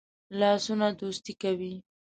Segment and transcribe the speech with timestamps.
[0.39, 1.73] لاسونه دوستی کوي